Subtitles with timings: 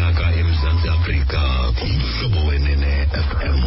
[0.00, 1.40] sonyaka emzantsi afrika
[1.84, 3.60] umhlobo wenene fm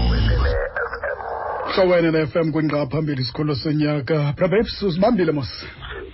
[1.76, 5.66] hlowene ne-fm kwingqa phambili sikholo senyaka brababes uzibambile mos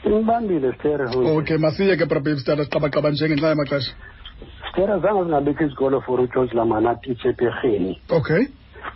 [0.08, 1.06] Ngibambile Stere
[1.38, 3.92] okay masiye ke brababes tata siqabaqaba njengenxa yamaxesha
[4.72, 8.02] Stere zange zingabikho izikolo for uGeorge Lamana atitshe ePerheni.
[8.10, 8.48] okay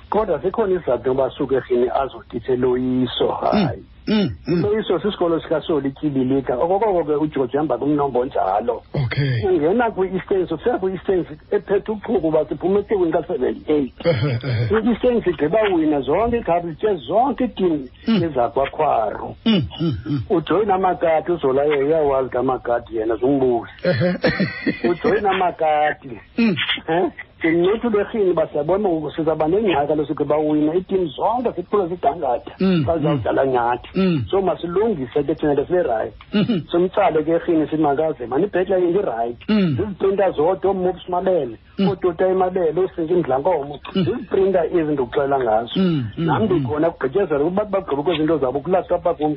[0.10, 3.28] Kodwa sikhona isizathu ngoba suke eRhini azotitshe loyiso.
[3.32, 3.84] Hayi.
[4.08, 4.62] Mm, mm.
[4.62, 6.56] Loyiso sisikolo sikasoli Tyibilika.
[6.58, 8.84] Okokoko ke uGeorge hamba kumnombo njalo.
[8.94, 13.94] okay Ungena kwi-Eastern sofika kwi-Eastern ephethe uchuku uba siphume etyekweni ka-seventy-eight.
[14.72, 18.24] I-Eastern sigqiba wina zonke iikhapu zitye zonke iitim Mm.
[18.24, 19.36] ezakwakhwaru.
[19.46, 20.22] Mm, mm, mm.
[20.30, 23.72] ujoyina amakati uzolayo uyawazi kamakati yena zumbuzi
[24.90, 26.56] ujoyina amakati Mm.
[26.90, 27.12] um
[27.52, 33.46] ndincithi ulerhini basiyabona sizawuba nengxaki kaloku kuba wina iitim zonke ziphula zidangata xa mm, zizawudlala
[33.46, 33.52] mm.
[33.52, 33.90] nyathi.
[33.96, 34.26] Mm.
[34.30, 36.62] So masilungise ke thina nto siberayithi mm-hmm.
[36.72, 43.80] simtsale ke erhini simakaze manibhetla into irayithi ziziprinta zodwa oomops mabele ootota emabele oosintsha imdlankomo
[43.94, 45.80] ziziprinta ezi ndikuxelela ngazo.
[46.18, 49.36] Nam ndikhona kugqityezela kubantu bagqiba kwezinto zabo kulasta apha kum.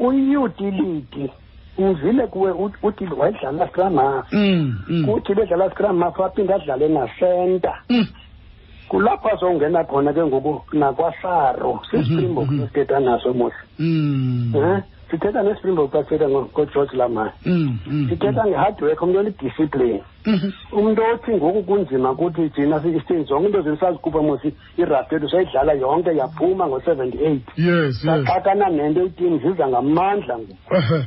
[0.00, 1.30] Uyutility
[1.84, 5.06] uvile kuwe ut- uthi wayedlala scrum half Mm, mm.
[5.06, 8.06] kuthi bedlala scrum half aphinde adlale nasenta Mm.
[8.88, 13.34] kulapho azongena khona ke ngoku nakwasaro sispringbok sithetha naso
[13.78, 14.54] Mm.
[14.54, 20.02] um sithetha nespringbok xa sithetha ngo- ngogeorge lamani Mm, mm, sithetha nge-hard work umntu onediscipline
[20.26, 20.50] Mhm.
[20.72, 24.40] umntu othi ngoku kunzima kuthi thina si-eastern zonke into zisazikhupha mos
[24.78, 31.06] irabhi yethu sayidlala yonke yaphuma ngo-seventy-eight yes yes saxakana nento itim ziza ngamandla ngoku.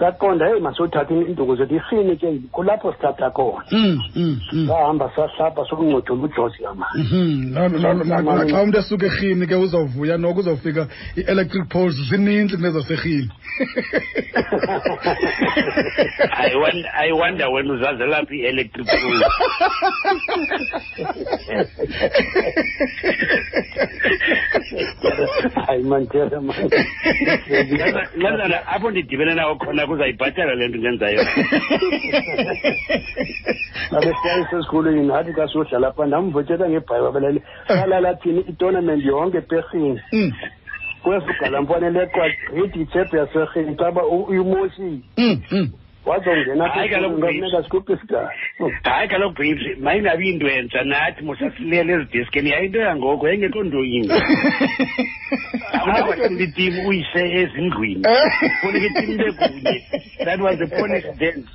[0.00, 4.66] Saqonda heyi masiyothatha induku zethu irhini ke kulapho sithatha khona Mm, mm, mm.
[4.68, 7.52] sahamba sahlapha sokuncodola ugeorge yamani Mhm.
[7.54, 11.96] Na- na- na- na- na- xa umntu esuka erhini ke uzawuvuya noko uzawufika i-electric poles
[12.10, 13.28] zininzi kunezaserhini
[16.40, 19.20] I wonder, I wonder when uzazela phi electric pool.
[25.66, 26.70] hayi mantera mani
[28.16, 31.20] Lazana apho ndidibene nawo khona kuzayibhatala le nto ndenzayo.
[33.96, 40.00] abe siyayisesikolweni nathi xa siyodlala pha ndamvotshela ngebhayi babelele salala thini itournament yonke eperhini.
[40.12, 40.32] Mm,
[41.02, 45.02] kwesugalampwane leqwa gqithi ijebhu yaserhini xaba umoshile
[46.10, 47.96] wazongenakungameka sikhuphe
[49.08, 54.14] kaloku bhipsi mayingabi yintwentsha nathi mosasilele ezidiskeni yayi into yangoko yayingekho nto yinto
[55.72, 58.04] awunakwahlula itim uyise ezindlwini
[58.60, 59.74] funeka itim bekunye
[60.24, 61.48] that was the polish dance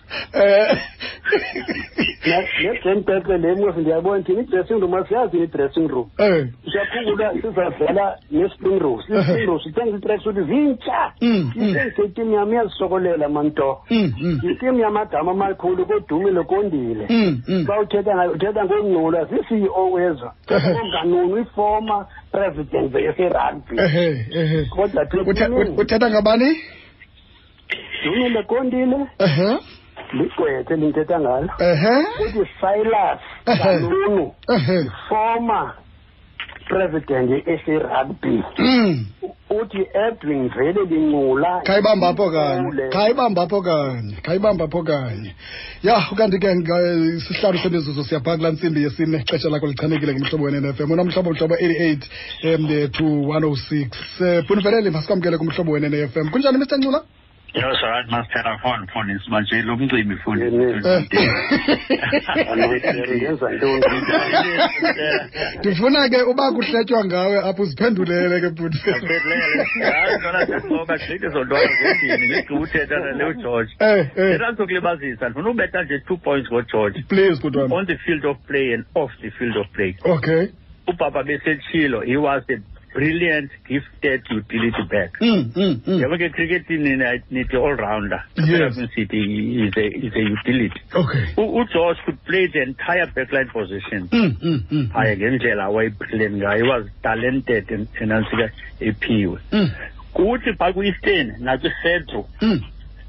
[3.05, 3.65] pepe mm, mm.
[3.65, 4.93] le ndiyabona thina i-dressing room
[5.43, 6.09] i-dressing room
[6.71, 11.13] siyaphungula sizavela ne-spring i-spring row sithenga ii-track suthi zintsha
[12.33, 14.13] yam iyazisokolela manto mm,
[14.45, 14.51] Mm, mm.
[14.51, 17.65] itimu yamagama amakhulu kodumile kondile Mm, mm.
[17.67, 20.31] xa uthetha ngayo uthetha ngongcula zii-ceo wezo
[20.81, 22.95] onganunu i-former president
[24.33, 24.65] ehe.
[24.65, 26.55] kodwa Uthe- ut- uthetha ngabani?
[28.03, 28.97] Dumile kondile
[30.13, 31.49] ligqwethe linthetha ngalo.
[31.59, 31.95] Ehe.
[32.25, 34.33] Uthi silas kanunu
[35.09, 35.73] former
[36.69, 39.05] president yaserugby Mm.
[39.61, 45.31] Uthi edwin vele lincula khayibamba apho kanye khayibamba apho kanye khayibamba apho kanye.
[45.83, 46.49] Ya ukanti ke
[47.27, 52.89] sihlanu semizuzu siyaphaa kulaa ntsimbi yesine xesha lakho lichanekile ngumhlobo wenenfm unamhlobo mhlobo 88 um
[52.91, 53.87] to 106
[54.19, 57.01] um bunivelele masikwamkele kumhlobo wenene-fm kunjani mr ncula
[57.55, 60.51] Yo, right, Master Phone, phone is manje lo mcimbi futhi.
[63.15, 63.85] ngenza ntoni
[65.59, 69.63] ndifuna ke uba kuhletywa ngawe apho uziphendulele ke bhuti Ngibelele.
[69.91, 73.71] Hayi khona ngoba sithi zontwana zendini ngigqiba uthetha nale uGeorge.
[73.79, 77.97] eh eh Yena sokulibazisa ndifuna ubetha nje 2 points ngoGeorge please bhuti wami on the
[77.97, 79.95] field of play and off the field of play.
[80.05, 80.47] okay
[80.87, 82.57] Ubaba besetshilo he was a
[82.95, 85.11] brilliant gifted utility back.
[85.19, 85.99] mm, mm, mm.
[86.01, 86.95] Yabo ke cricket ni
[87.35, 88.21] nithi all rounder.
[88.37, 88.75] Yes.
[88.95, 89.21] City
[89.67, 90.81] is a is a utility.
[91.01, 94.07] okay U- uGeorge could play the entire backline position.
[94.11, 94.85] mm, mm, mm.
[94.93, 98.49] hayi ngendlela wayephilen ngayo he was talented and enantsika
[98.79, 99.69] ephiwe Mm,
[100.13, 102.59] kuthi phaa kwi-eastern nakwi-centro mm.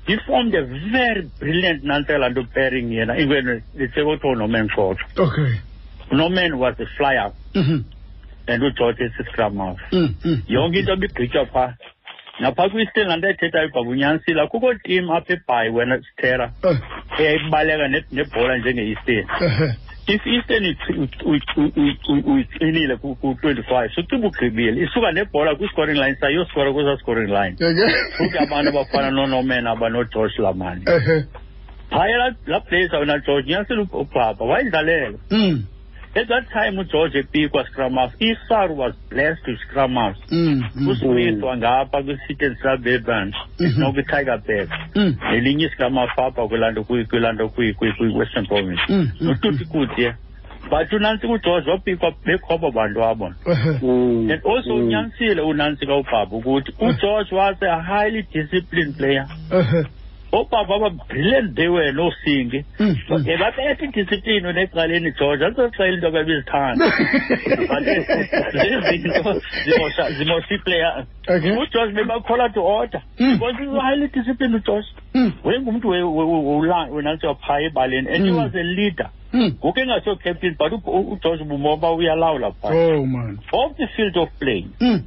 [0.06, 0.64] he formed a
[0.96, 5.52] very brilliant nantsela pairing yena even litsekothiwa unorman xotho okay
[6.10, 7.62] unorman was a flyer Mhm.
[7.72, 7.95] and ugeorge
[8.48, 10.42] esiscrum half Mm, mm.
[10.48, 11.74] yonke into ibigqitywa phaa
[12.40, 16.78] naphaa kwi-eastern laa nto ayithethayo babunyanisile akukho tim apha ebhayi wena sithera Eh,
[17.18, 19.74] eyayibaleka ne- nebhola njenge-eastern ehe.
[20.06, 20.64] if eastern
[22.26, 27.86] uyixinile ku-twenty-five suciba ugqibile isuka nebhola kwi-scoring line sayoskora kweza scoring line Yeke?
[28.16, 31.24] futhi abantu abafana noonomen abanogeorge lamani Ehe.
[31.90, 35.64] phaya laa- laa blazer wena george nyanisile up- ubhaba wayidlalela Mm.
[36.16, 40.64] At that time ugeorge epikwa scrummers isar was blessed with scrummers Mm.
[40.74, 40.88] Mm.
[40.88, 43.80] usmith wangapha kwi-sit and suburban Mhm.
[43.80, 45.16] nokwi-tiger back Mm.
[45.30, 49.10] nelinye isigama apha kwilanto kwilanto kwi-western province Mm.
[49.20, 49.26] Mm.
[49.26, 50.14] notuti kutye
[50.70, 53.78] but unantsika ugeorge wapikwa bekhobo bantu abo Ehe.
[53.82, 54.30] Mm.
[54.30, 54.82] and also Mm.
[54.84, 59.26] unyanisile unantsika ubhaba ukuthi ugeorge was a highly disciplined player
[60.36, 60.38] Ehe.
[60.38, 62.96] oobhaba aba-brilliant they were nosingi Mm.
[63.08, 63.14] Mm.
[63.14, 66.86] um babetha idisciplini necaleni george azixela into babezithanda
[67.68, 71.50] but lezinto zimosha zimosha iplayer Okay.
[71.50, 73.32] ugeorge bebakhola to order Mm.
[73.38, 75.32] because he's a highly disciplined ugeorge Mm.
[75.44, 75.88] wayengumntu
[76.90, 78.36] wenantsiwa phaa ebaleni and he Mm.
[78.38, 79.52] was a leader Mm.
[79.58, 83.38] ngoku engaso captain but u- u- ugeorge bumoba uyalawula phaa Oh man.
[83.52, 85.02] off the field of playing Mm.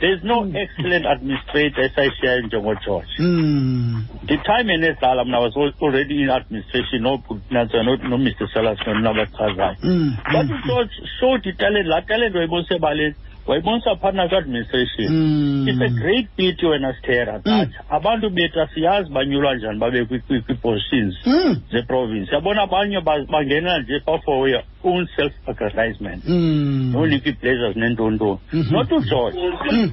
[0.00, 4.04] There's no excellent administrator esayishiyayo njengogeorge Mm.
[4.26, 9.76] the time enedlala mna was already in administration no nantsika no, no mr sellers nonabachazayo
[9.82, 10.16] Mm.
[10.32, 10.90] but ugeorge
[11.20, 13.14] showed italent laa talent wayibonisa ebaleni
[13.46, 15.68] wayibonisa phana kwi-administration Mm.
[15.68, 20.40] it's a great pity wena sithera that abantu bethu asiyazi banyulwa njani babe kwi- kwi-
[20.40, 21.56] kwi-positions Mm.
[21.72, 24.48] zeprovince yabona abanye ba- bangena nje for
[24.84, 26.92] your own self-aggrandizement Mm.
[26.92, 28.72] nonika ii-blazers nentontoni Mhm.
[28.72, 29.38] not ugeorge
[29.72, 29.92] Mm.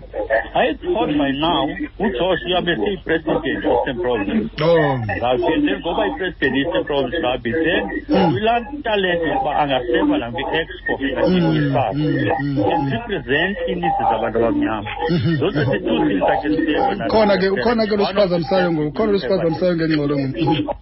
[0.54, 5.00] i thought by now ugeorge uyabe seyi-president eastern province Oh.
[5.18, 8.34] ngawuke then ngoba i-president eastern province ngabi then Mm.
[8.34, 11.36] kulaa talent yokuba angasepa nakwi-expo Mm.
[11.36, 12.30] nakwi-isap Mm.
[12.42, 12.72] Mm.
[12.74, 15.38] and represent iinisi zabantu abamnyama Mhm.
[15.40, 18.72] those are the two things i can say when I- khona ke khona ke losiphazamisayo
[18.74, 20.76] ngoku khona losiphazamisayo ngengxolo ngoku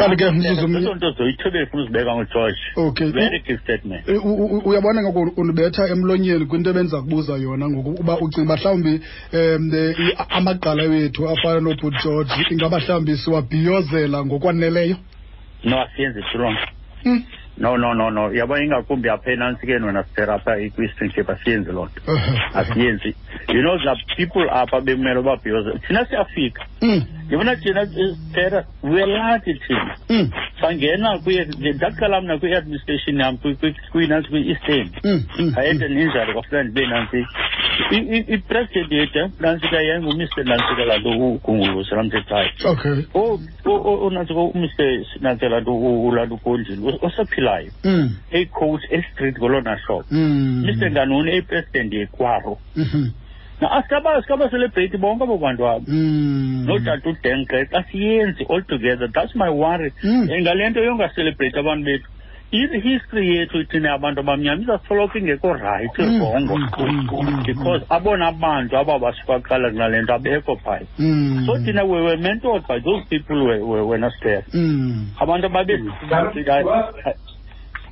[0.00, 4.66] kanti ke mzuzu mnye ezo nto zoyithebele funa uzibeka ngogeorge okay very gifted man Eh,
[4.66, 9.00] uyabona ngoku undibetha emlonyeni kwinto ebendiza kubuza yona ngoku uba ucinga mhlawumbi
[9.32, 9.72] um
[10.28, 14.96] amagqala wethu afana nobut george ingaba mhlawumbi siwabhiyozela ngokwaneleyo?
[15.64, 16.56] No asiyenzi strong
[17.04, 17.22] Mm.
[17.58, 18.32] no no no no.
[18.32, 22.02] Yabona ingakumbi apha enantsikeni wena sithera apha kwi-string shape asiyenzi loo nto.
[22.54, 23.14] Asiyenzi.
[23.48, 26.64] You know the people apha bekumele ubabhiyoze thina siyafika.
[26.82, 27.02] Mm.
[27.30, 30.30] Yabona thina sithera we're thina Mm.
[30.60, 31.44] sangena kuye
[31.74, 35.22] ndaqala mna kwi-administration yam kwi- kwi- kwinansi kwi-eastern Mm.
[35.38, 35.54] Mm.
[35.58, 37.26] I had an injury kwafuneka ndibe nantsi
[38.34, 42.92] ipresident yethu nantsika yayingumr nantsika laa nto ugunguluza namthethayo okay
[44.06, 44.68] unantsika umr
[45.20, 45.72] nantsika laa nto
[46.06, 48.10] ulaa nto ukondlile osaphilayo Mm.
[48.30, 50.64] eyicoach estreet ngolona hlobo Mm.
[50.66, 52.58] mr nganoni eyipresident yekwaro
[53.60, 55.38] Na asikaba sikabacelebrate bonke abo.
[55.38, 56.64] Bantu abo Mm.
[56.66, 59.08] notata udenke xa siyenzi all together.
[59.08, 59.92] That's my worry.
[60.02, 62.08] And ngale nto yongaselebrate abantu bethu.
[62.52, 69.70] I-history yethu thina abantu abamnyama izasoloko ingekho rayithi Mm, rongo because abona bantu aba basifaqala
[69.70, 70.82] kunale nto abekho phaya
[71.46, 75.06] so thina we were mentored by those people we- we- wena sithera Mm.
[75.20, 75.78] abantu ababe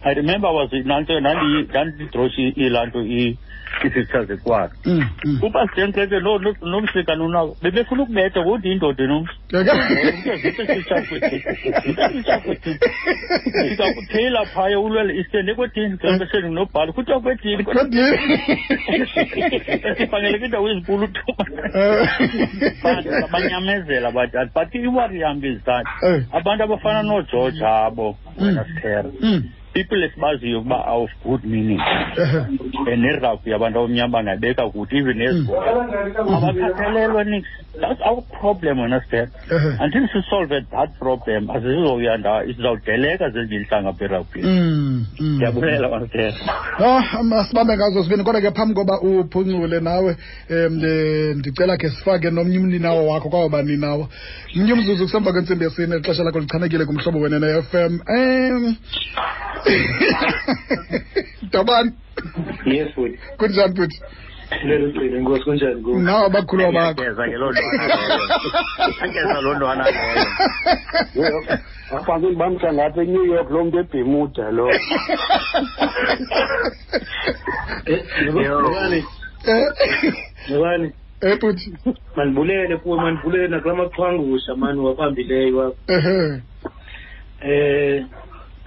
[0.05, 5.05] I, I remember was nanto ndandidroshe ilaa nto ii-pictures zekwakhe Mm.
[5.25, 5.39] Mm.
[5.41, 6.21] kuba sidenkeke
[6.63, 9.33] nomsikana unabo bebefuna ukubetha kodwa indoda nomsi
[13.65, 17.89] ndikakutheyila phaya ulwele eastern ekwethini xembeseni nginobhala kuthiwa kwethini Kodwa-
[19.97, 21.09] sifaneleke indawo ezinkulu
[21.75, 22.09] Eh.
[23.25, 26.23] abanyamezela abadala but iwari yam is that Eh.
[26.33, 28.75] abantu abafana noogeorge abo wena Mm.
[28.75, 29.43] sithera Mm.
[29.73, 31.81] People esibaziyo ukuba of good meaning
[32.93, 35.71] and nerugby abantu abamnyama bangayibeka kuthi even ezibhola
[36.37, 37.45] abakhathalelwa nix
[37.81, 39.85] that's our problem wena sithera Ehe.
[39.85, 45.07] until sisolve that problem asizizoyanda sizawudeleka zezinye intlanga apha erugby Mm.
[45.21, 45.35] Mm.
[45.35, 45.89] ndiyabulela
[46.79, 50.17] Ah, masibambe ngazo sibini kodwa ke phambi koba uphuncule nawe
[50.51, 50.75] um
[51.39, 54.09] ndicela ke sifake nomnye umninawo wakho kwawo baninawo
[54.57, 58.77] mnye umzuzu kusemva kwentsimbi yesine ixesha lakho lichanekile kumhlobo wena ne-f m um
[61.53, 61.93] dabani
[62.67, 64.01] yes futhi kunjani futhi
[64.65, 68.19] lelo cile nkosi kunjani ku nawe abakhulu bakho Angeza ke loo ntwana leyo.
[69.03, 70.25] Angeza loo ntwana leyo.
[71.93, 74.67] Afake ndibamsa ngapha enew york loo mntu ebhemuda lo.
[78.25, 79.05] Nebani
[80.49, 81.39] nebani Eh?
[81.41, 81.75] Futhi.
[82.17, 85.77] Mandibulele kuwe mandibulele nakula machwangusha mani wabambileyo wakho.
[85.89, 86.43] Ehe.
[87.41, 88.05] Eh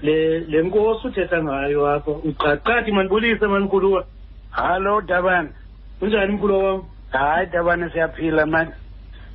[0.01, 4.05] le le nkosi uthetha ngayo apha uqaqathi mandibulise manikhuluwa
[4.51, 5.50] hallo dabani
[6.00, 6.84] kunjani mkhuluwa wam?
[7.12, 8.72] Hayi dabani siyaphila mani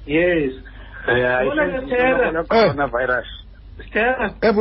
[0.07, 0.53] yes.
[1.07, 2.45] Yabona ke, Thera.
[2.45, 3.27] coronavirus
[3.79, 4.53] sithera eh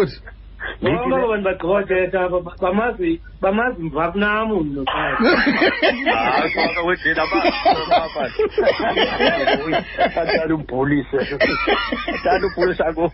[0.81, 5.23] bonke aba bantu bagqibothetha aba ba- bamazi bamazi mvakunam umnoqazi
[6.13, 7.19] hayi kwaka wedeni
[10.15, 11.17] athanda ubhulise
[12.15, 13.11] athanda ubhulisa ku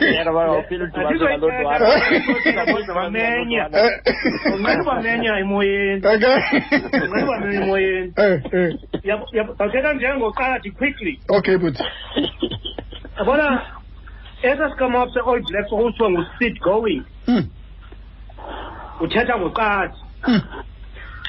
[0.00, 3.68] yena bangawuphila udibana Andizokuthetha, bamenya
[4.54, 6.36] unqena ubamenya emoyeni okay
[6.82, 8.12] unqena ubamenya emoyeni.
[8.16, 8.70] Eh eh.
[9.04, 11.18] Yabo- yabo- ndawuthetha njengoqadi quickly.
[11.28, 11.76] Okay but
[13.18, 13.62] yabona
[14.42, 17.02] esaa sikamap se-all blacks okuthiwa nguseed going.
[17.28, 17.44] Mm
[19.00, 19.94] uthetha ngoqadi
[20.28, 20.40] mm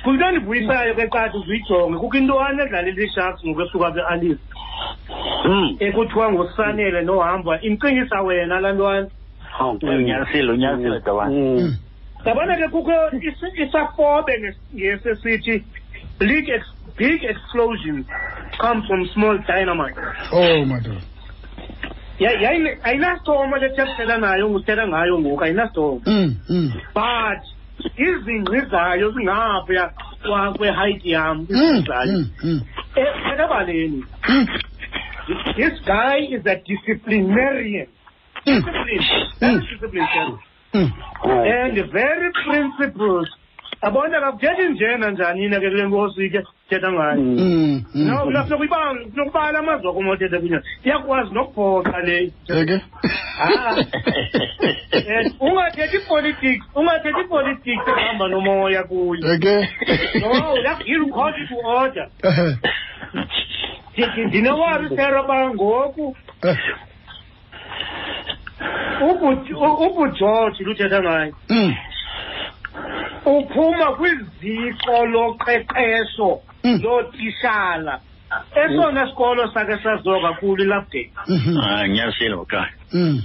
[0.03, 4.39] kuyinto endivuyisayo ke qadi uziyijonge kukho intwana edlalela isharks ngokwesuka kwe-alice
[5.79, 7.61] ekuthiwa ngusanele nohamba.
[7.61, 9.07] Imcingisa wena laa ntwana.
[9.81, 11.33] Unyasile unyasile dabana
[12.25, 15.63] yabona ke kukho is- isafobe nges- ngesesithi
[16.19, 18.05] big explosions
[18.57, 19.97] come from small dynamite.
[20.31, 21.01] Oh madoda
[22.19, 26.71] Ya- yayine- ayinastoma le thethela nayo nguthetha ngayo ngoku ayinastoma mm mm.
[26.93, 27.41] But
[27.97, 29.91] izingqi zayo zingaphaya
[30.25, 32.61] kwa- kwe-height yam mm izingqi zayo mm mm.
[32.95, 34.47] Ekabaleni mm.
[35.57, 37.87] This guy is a disciplinarian.
[38.47, 38.63] Mm.
[38.63, 39.03] discipline.
[39.41, 39.59] Mm.
[39.59, 40.27] very disciplined sir.
[40.73, 40.91] mm.
[41.25, 43.27] And very principled
[43.81, 49.59] abona kakuthethi njena njanina ke kule nkosi ke thetha ngayo mm no mm kunokubala kunokubala
[49.59, 52.31] amazwi akho mothetha kunyana iyakwazi nokuphoxa le
[52.61, 52.79] okay
[53.39, 53.75] Ah.
[54.91, 59.61] Eh, ungathethi politics ungathethi politics ehamba nomoya kuyo okay
[60.21, 60.55] no
[60.85, 62.07] he'll call you to order
[63.97, 66.15] Ndi- ndinowari sera ba ngoku
[69.01, 71.73] ubu- u- ubugeorge luthetha ngayo mm
[73.27, 76.79] uphuma kwiziko loqeqesho Mm.
[76.83, 77.99] lootishala
[78.55, 83.21] esona sikolo sakhe saziwa kakhulu ilapdate mhm hayi unyasile ngoqala mm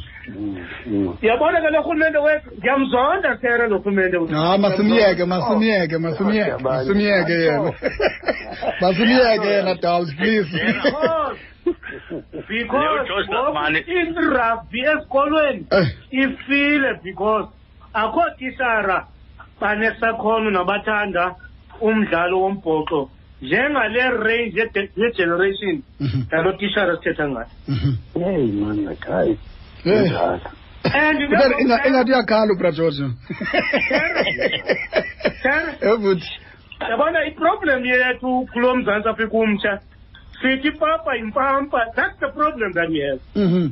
[1.23, 4.37] yabona ke lo rhulumente wethu ndiyamzonda sere lo rhulumente wethu.
[4.37, 7.73] Ah, masimyeke, masimyeke, masimyeke, masimyeke yena.
[8.81, 10.47] Masimyeke yena, Dawes, please.
[10.53, 11.39] Because-
[12.49, 13.81] because Leo George Dlamani.
[13.87, 17.49] irabhi esikolweni Eh, ifile because
[17.95, 19.07] akho tishara
[19.63, 21.35] banesakhono nabathanda
[21.81, 23.01] umdlalo wombhoxo
[23.43, 27.47] njengale range yede- yegeneration mhm, nalo tishara sithetha ngayo.
[27.69, 27.93] Mhm.
[28.15, 29.39] hey man hayi
[29.85, 30.41] Eh, njalo
[30.85, 32.97] and Ingathi- inga- Ingathi uyakhala ubra George.
[35.43, 36.23] Sir, Eh, but
[36.91, 39.81] yabona iproblem yethu kulo mzantsi afrika umtsha
[40.43, 43.71] sithi papa impampa that's the problem that we have mhm.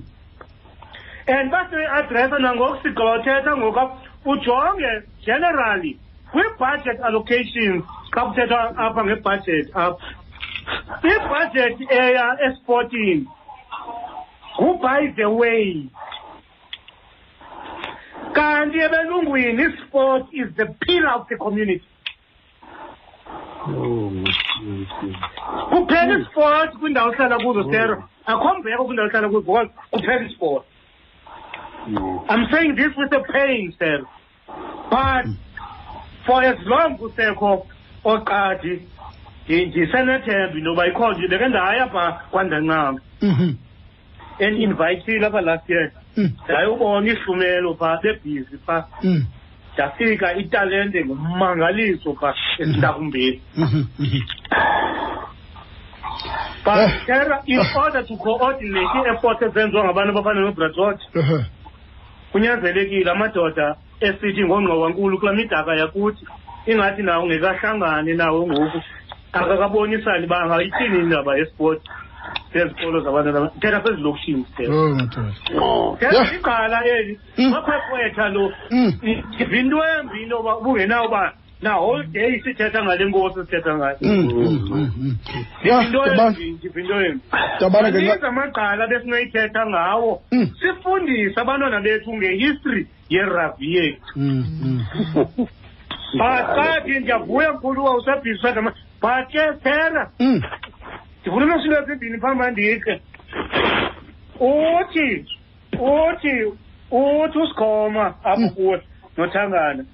[1.26, 3.80] and basiyi-adressa nangoku sigqibothetha ngoku
[4.24, 5.98] ujonge generally
[6.32, 7.84] kwi-budget allocations
[8.14, 10.06] xa kuthethwa apha ngebudget apha
[11.02, 13.26] ibudget eya esportini
[14.60, 15.88] ngu-by the way.
[18.32, 21.82] Kanti ebelungwini isport is the pillar of the community.
[23.66, 24.12] Oh,
[25.70, 27.72] kuphela isport kwindawo ohlala kuzo oh.
[27.72, 28.04] sero.
[28.26, 30.64] Akho mbeko kwindawo ohlala kuzo because kuphela isport
[32.28, 34.00] I'm saying this with a pain, sir.
[34.90, 35.25] But
[36.26, 37.66] for as long kusekho
[38.04, 38.82] oqadi
[39.49, 43.54] ndisenethemba intoba ikho nje beke ndaya pha kwandancama Mhm.
[44.40, 49.25] and-invayithile apha last year Mm, ndayobona ihlumelo phaa bebhizi phaa mm,
[49.75, 54.20] ndafika italente ngummangaliso phaa esintakumbeni mhm, mhm.
[56.64, 56.76] but
[57.08, 57.38] Eh.
[57.46, 61.44] in order to coordinate ii-efforts ezenziwa ngabantu abafana nobrageorge Uh-huh.
[62.32, 66.25] Kunyanzelekile amadoda esithi ngongqowankulu kula midaka yakuthi
[66.66, 68.80] ingathi nawo ngekahlangani nawo ngoku
[69.32, 71.82] akakabonisani uba angayithini indaba yesport
[72.52, 75.32] sezikolo zabantwana thetha sezilokishini sithetha Oh, madoda.
[75.99, 76.34] thetha Yeah.
[76.34, 77.50] igqala eli Mm.
[77.50, 78.92] makhwekhwetha lo Mm.
[79.02, 83.96] ndiva into embi into yoba ubungenawo uba na whole day sithetha ngale nkosi sithetha ngayo.
[84.00, 85.16] Mm, mm, mm.
[85.64, 87.20] Yeah, into Tabana, embi ndiva into embi
[87.60, 90.22] Tabana ke maninzi amagqala besinoyithetha ngawo.
[90.60, 94.20] Sifundise abantwana bethu ngehistory yerugby yethu.
[96.18, 100.10] Kathi ndiyavuya mkhulu uba usabhisi sadama but ke phela.
[101.20, 103.00] Ndifuna unosilo ezimbini phambi ndikhe
[104.40, 105.26] uthi
[105.72, 106.44] uthi
[106.90, 108.82] uthi usikhoma apho kuwe
[109.16, 109.84] nothangana.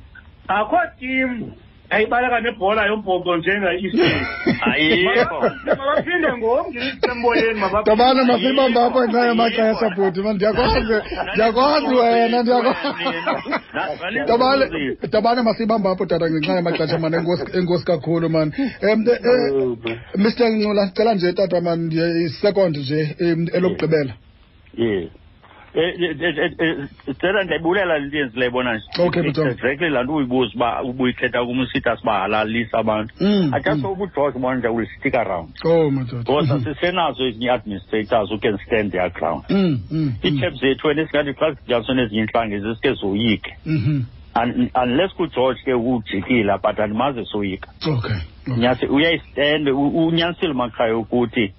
[0.49, 1.53] Akho tim
[1.91, 4.27] ayibaleka nebhola yombhoxo njenga-eastern
[4.73, 5.41] ayikho.
[5.67, 10.81] Mabaphinde ngoku ndisemboyeni Tabana masibamba apho ngenxa yamaxesha bhuti man ndiyakwazi
[11.33, 12.79] ndiyakwazi wena ndiyakwazi
[14.27, 14.67] Tabana
[15.11, 18.53] Tabana masibamba apho tata ngenxa yamaxesha man enkosi enkosi kakhulu man.
[18.83, 19.05] Um
[20.17, 24.13] Mr Ncula sicela nje tata man ndiye isecond nje em, elokugqibela.
[24.79, 25.09] Ye.
[27.15, 29.51] Stella ndiyayibulela le nto yenzileyo bona nje Okay, It's Butong.
[29.53, 33.83] exactly laa nto uyibuza uba ubuyithetha kum usithi sibahalalisa abantu Mm, I just mm.
[33.83, 36.65] hope ugeorge manager will stick around oh because Mhm.
[36.65, 40.13] sisenazo ezinye ii-administrators who can stand their ground Mm, mm, mm.
[40.25, 44.03] iitheps zethu wena esingathi xa sidityaniswa nezinye intlanga zisike zoyike Mhm.
[44.43, 48.17] Un- unless kugeorge ke ujikile but andimaze soyika okay
[48.73, 48.89] okay.
[48.89, 51.53] uyayistende unyanisile makhaya ukuthi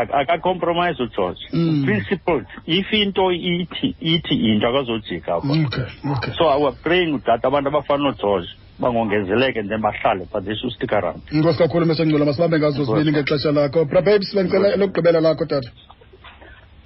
[0.00, 1.84] ak- akacompromise ugeorge Mm.
[1.84, 5.52] principled if into ithi ithi into akazojika apha.
[5.66, 6.32] Okay okay.
[6.38, 8.48] So i was praying udata abantu abafana nogeorge
[8.80, 11.22] bangongezeleke then bahlale but they should stick around.
[11.32, 13.84] Inkosi kakhulu mesengcola masibambe ngazo zibini ngexesha lakho.
[13.84, 15.70] Brababes bendicela lokugqibela lakho tata.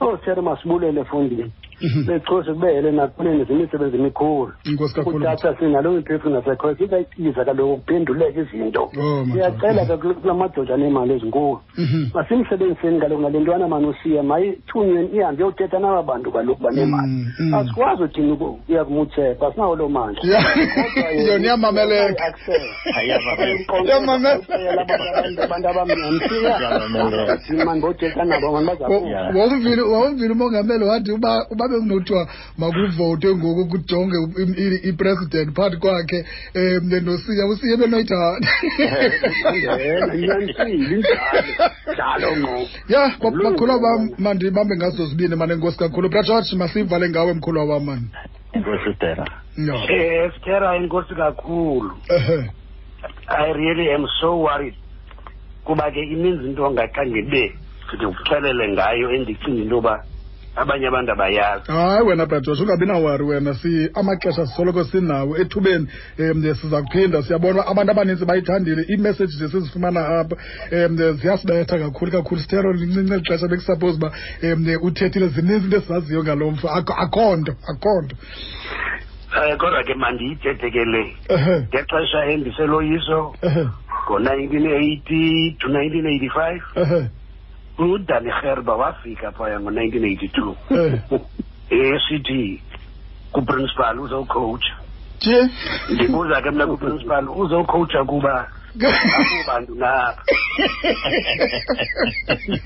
[0.01, 2.07] Oh sere masibulele efundini Mhm.
[2.07, 4.53] becuse kubele nakhoneni zimisebenzi mikhulu
[5.05, 8.91] kuthatha sinaloo imphefumlo nasekhoyo sizayitiza kaloku kuphenduleka izinto.
[9.01, 11.61] Oh, Siyacela ke kula madoda eemali ezinkulu.
[11.79, 12.07] Mhm.
[12.15, 17.55] Masimsebenziseni kaloku nale ntwana mani usiya mayithunyweni ihambe yothetha naba bantu kaloku banemali mm, mm.
[17.55, 20.23] asikwazi uthini uya kumutshepha asinawo loo mandla
[21.29, 22.25] yona iyamameleka.
[25.71, 26.03] abantu
[28.25, 36.19] nabo mandibazawumvile umongameli wathi uba uba bekunothiwa makuvotwe ngoku kujonge i- i- ipresident phakathi kwakhe
[36.55, 38.49] um nosiya usiye benoyithanda
[41.93, 46.09] njalo ngqo ya ba- bakhulwa bam mandibambe ngazo zibini mane nkosi kakhulu.
[46.09, 48.09] Brageorge masivale ngawe mkhulwa wam mani.
[48.55, 49.25] Inkosi stera
[49.57, 51.91] ya Eh, Stella inkosi kakhulu.
[52.09, 52.51] ehe.
[53.29, 54.75] I really am so worried.
[55.65, 57.53] Kuba ke ininzi into ongaxa ngibe
[57.95, 60.05] ndikuxelele ngayo endicinga into yoba
[60.57, 61.73] abanye abantu abayazi.
[61.73, 63.55] hayi wena brageorge ungabi nawari wena.
[63.55, 65.87] Si amaxesha sisoloko sinawo ethubeni
[66.19, 70.37] um siza kuphinda siyabona uba abantu abaninzi bayithandile iimessages esizifumana apha
[70.87, 72.41] um ziyasibetha kakhulu kakhulu.
[72.41, 76.69] Sithero lincinci eli xesha bekusuppose uba um uthethile zininzi into esizaziyo ngalo mfo.
[76.69, 78.17] Akho- nto akho nto.
[79.33, 81.17] Eh kodwa ke mandiyithethe ke le.
[81.69, 83.35] Ngexesha endiseloyiso
[84.05, 87.09] ngo-nineteen eighty to 1985
[87.83, 90.57] o Danny Herba of Africa for 1982.
[91.71, 92.61] ACD,
[93.33, 94.65] kuprincipal uzocoach.
[95.21, 95.51] Je?
[95.91, 100.15] Ndibuza ke mina kuprincipal uzocoacha kuba akubantu o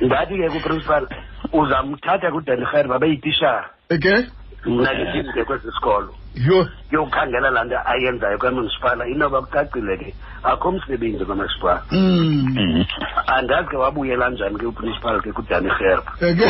[0.06, 1.08] Ngathi ke kuprincipal
[1.52, 3.70] uzamthatha kuDanny Herba beyitishara.
[3.90, 4.26] Okay.
[4.66, 6.14] Mna ke ngikho kwesikolo.
[6.36, 12.84] Yho yokhangela laa nto ayenzayo kwamunisipala inoba kucacile ke akho msebenzi kwamasipala Mm.
[13.26, 15.68] andazi ke wabuyela njani ke uprincipal ke kudani
[16.20, 16.44] eke.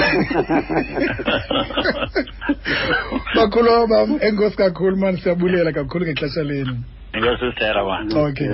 [3.36, 6.76] Bakhulu bam enkosi kakhulu mani siyabulela kakhulu ngexesha lenu.
[8.16, 8.48] Okay.